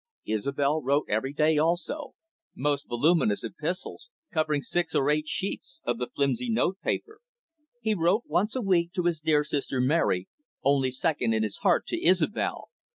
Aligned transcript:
Isobel 0.25 0.81
wrote 0.81 1.05
every 1.09 1.31
day 1.31 1.59
also, 1.59 2.15
most 2.55 2.87
voluminous 2.89 3.43
epistles, 3.43 4.09
covering 4.33 4.63
six 4.63 4.95
or 4.95 5.11
eight 5.11 5.27
sheets 5.27 5.79
of 5.83 5.99
the 5.99 6.07
flimsy 6.07 6.49
notepaper. 6.49 7.19
He 7.81 7.93
wrote 7.93 8.23
once 8.25 8.55
a 8.55 8.61
week 8.61 8.93
to 8.93 9.03
his 9.03 9.19
dear 9.19 9.43
sister, 9.43 9.79
Mary, 9.79 10.27
only 10.63 10.89
second 10.89 11.33
in 11.35 11.43
his 11.43 11.57
heart 11.57 11.85
to 11.85 11.97
Isobel. 12.03 12.69